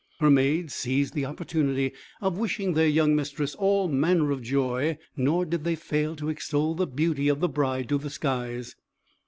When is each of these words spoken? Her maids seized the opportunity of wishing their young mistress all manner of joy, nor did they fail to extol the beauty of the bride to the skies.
Her 0.19 0.31
maids 0.31 0.73
seized 0.73 1.13
the 1.13 1.25
opportunity 1.25 1.93
of 2.21 2.35
wishing 2.35 2.73
their 2.73 2.87
young 2.87 3.15
mistress 3.15 3.53
all 3.53 3.87
manner 3.87 4.31
of 4.31 4.41
joy, 4.41 4.97
nor 5.15 5.45
did 5.45 5.63
they 5.63 5.75
fail 5.75 6.15
to 6.15 6.29
extol 6.29 6.73
the 6.73 6.87
beauty 6.87 7.27
of 7.27 7.39
the 7.39 7.47
bride 7.47 7.87
to 7.89 7.99
the 7.99 8.09
skies. 8.09 8.75